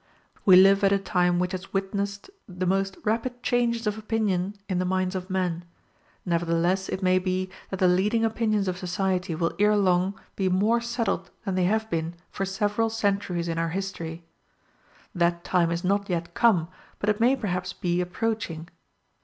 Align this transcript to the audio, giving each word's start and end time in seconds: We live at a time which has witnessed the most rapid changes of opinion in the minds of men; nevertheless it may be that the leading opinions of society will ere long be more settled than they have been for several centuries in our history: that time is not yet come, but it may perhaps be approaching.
We 0.45 0.55
live 0.55 0.83
at 0.83 0.91
a 0.91 0.97
time 0.97 1.37
which 1.37 1.51
has 1.51 1.73
witnessed 1.73 2.31
the 2.49 2.65
most 2.65 2.97
rapid 3.03 3.43
changes 3.43 3.85
of 3.85 3.99
opinion 3.99 4.55
in 4.67 4.79
the 4.79 4.83
minds 4.83 5.13
of 5.13 5.29
men; 5.29 5.63
nevertheless 6.25 6.89
it 6.89 7.03
may 7.03 7.19
be 7.19 7.51
that 7.69 7.77
the 7.79 7.87
leading 7.87 8.25
opinions 8.25 8.67
of 8.67 8.79
society 8.79 9.35
will 9.35 9.53
ere 9.59 9.77
long 9.77 10.19
be 10.35 10.49
more 10.49 10.81
settled 10.81 11.29
than 11.45 11.53
they 11.53 11.65
have 11.65 11.87
been 11.91 12.15
for 12.31 12.45
several 12.45 12.89
centuries 12.89 13.47
in 13.47 13.59
our 13.59 13.69
history: 13.69 14.25
that 15.13 15.43
time 15.43 15.69
is 15.69 15.83
not 15.83 16.09
yet 16.09 16.33
come, 16.33 16.69
but 16.97 17.07
it 17.07 17.19
may 17.19 17.35
perhaps 17.35 17.71
be 17.71 18.01
approaching. 18.01 18.69